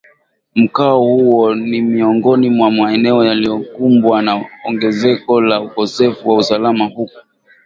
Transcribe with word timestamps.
Mkoa 0.55 0.93
huo 0.93 1.55
ni 1.55 1.81
miongoni 1.81 2.49
mwa 2.49 2.71
maeneo 2.71 3.25
yaliyokumbwa 3.25 4.21
na 4.21 4.45
ongezeko 4.65 5.41
la 5.41 5.61
ukosefu 5.61 6.29
wa 6.29 6.37
usalama 6.37 6.85
huku 6.85 7.19